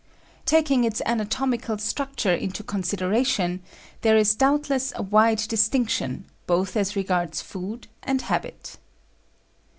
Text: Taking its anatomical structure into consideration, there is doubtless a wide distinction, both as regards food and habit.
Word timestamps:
Taking 0.47 0.83
its 0.83 0.99
anatomical 1.05 1.77
structure 1.77 2.33
into 2.33 2.63
consideration, 2.63 3.61
there 4.01 4.17
is 4.17 4.33
doubtless 4.33 4.91
a 4.95 5.03
wide 5.03 5.43
distinction, 5.47 6.25
both 6.47 6.75
as 6.75 6.95
regards 6.95 7.39
food 7.43 7.85
and 8.01 8.19
habit. 8.23 8.77